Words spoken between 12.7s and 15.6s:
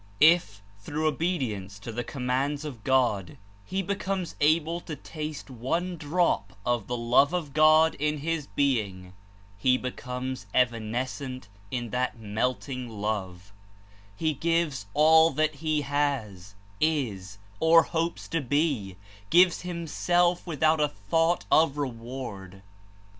Love; he gives all that